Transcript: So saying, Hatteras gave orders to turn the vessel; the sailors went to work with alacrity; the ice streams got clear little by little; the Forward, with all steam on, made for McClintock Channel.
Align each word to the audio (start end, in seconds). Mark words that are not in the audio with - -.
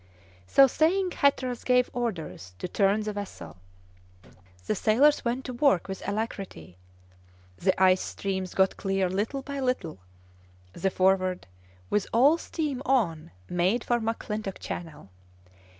So 0.47 0.65
saying, 0.65 1.11
Hatteras 1.11 1.63
gave 1.63 1.91
orders 1.93 2.55
to 2.57 2.67
turn 2.67 3.01
the 3.01 3.13
vessel; 3.13 3.57
the 4.65 4.73
sailors 4.73 5.23
went 5.23 5.45
to 5.45 5.53
work 5.53 5.87
with 5.87 6.01
alacrity; 6.07 6.79
the 7.59 7.79
ice 7.79 8.01
streams 8.01 8.55
got 8.55 8.77
clear 8.77 9.07
little 9.11 9.43
by 9.43 9.59
little; 9.59 9.99
the 10.73 10.89
Forward, 10.89 11.45
with 11.91 12.07
all 12.11 12.39
steam 12.39 12.81
on, 12.83 13.29
made 13.47 13.83
for 13.83 13.99
McClintock 13.99 14.57
Channel. 14.57 15.11